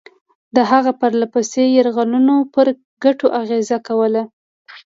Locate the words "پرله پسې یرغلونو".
0.99-2.35